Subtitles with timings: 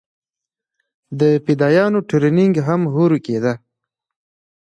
[1.19, 3.53] د فدايانو ټرېننگ هم هورې کېده.